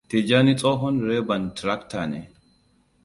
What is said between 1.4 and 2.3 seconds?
tirakta ne.